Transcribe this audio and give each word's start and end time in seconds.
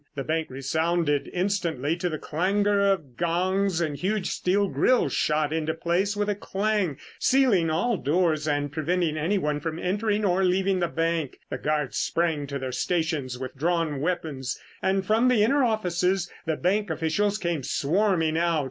The 0.15 0.23
bank 0.23 0.49
resounded 0.49 1.29
instantly 1.31 1.95
to 1.97 2.09
the 2.09 2.17
clangor 2.17 2.81
of 2.91 3.17
gongs 3.17 3.79
and 3.81 3.95
huge 3.95 4.31
steel 4.31 4.67
grills 4.67 5.13
shot 5.13 5.53
into 5.53 5.75
place 5.75 6.17
with 6.17 6.27
a 6.27 6.33
clang, 6.33 6.97
sealing 7.19 7.69
all 7.69 7.97
doors 7.97 8.47
and 8.47 8.71
preventing 8.71 9.15
anyone 9.15 9.59
from 9.59 9.77
entering 9.77 10.25
or 10.25 10.43
leaving 10.43 10.79
the 10.79 10.87
bank. 10.87 11.37
The 11.51 11.59
guards 11.59 11.97
sprang 11.97 12.47
to 12.47 12.57
their 12.57 12.71
stations 12.71 13.37
with 13.37 13.55
drawn 13.55 14.01
weapons 14.01 14.59
and 14.81 15.05
from 15.05 15.27
the 15.27 15.43
inner 15.43 15.63
offices 15.63 16.31
the 16.47 16.57
bank 16.57 16.89
officials 16.89 17.37
came 17.37 17.61
swarming 17.61 18.39
out. 18.39 18.59